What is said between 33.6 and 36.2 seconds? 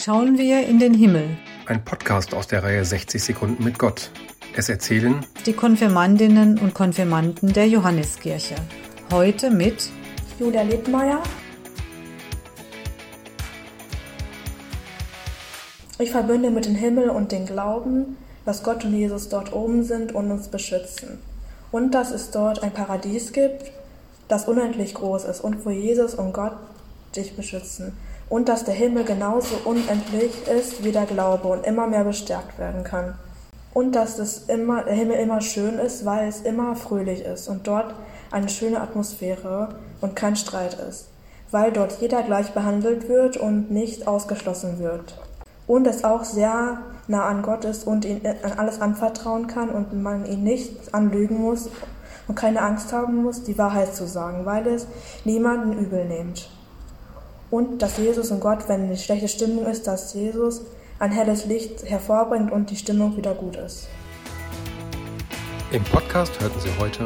Und dass es immer, der Himmel immer schön ist,